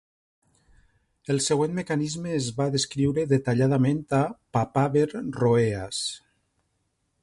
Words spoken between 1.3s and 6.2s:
El següent mecanisme es va descriure detalladament a "Papaver rhoeas".